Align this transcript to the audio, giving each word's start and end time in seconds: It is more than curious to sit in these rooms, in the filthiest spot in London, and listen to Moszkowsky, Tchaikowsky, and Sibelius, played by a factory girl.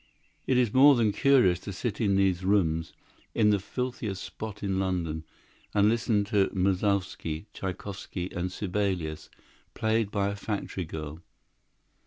It 0.47 0.57
is 0.57 0.73
more 0.73 0.95
than 0.95 1.11
curious 1.11 1.59
to 1.59 1.71
sit 1.71 2.01
in 2.01 2.15
these 2.15 2.43
rooms, 2.43 2.91
in 3.35 3.51
the 3.51 3.59
filthiest 3.59 4.23
spot 4.23 4.63
in 4.63 4.79
London, 4.79 5.25
and 5.75 5.87
listen 5.89 6.23
to 6.23 6.49
Moszkowsky, 6.55 7.45
Tchaikowsky, 7.53 8.31
and 8.35 8.51
Sibelius, 8.51 9.29
played 9.75 10.09
by 10.09 10.29
a 10.29 10.35
factory 10.35 10.85
girl. 10.85 11.21